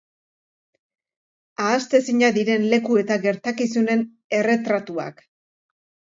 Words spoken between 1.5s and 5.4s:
Ahaztezinak diren leku eta gertakizunen erretratuak.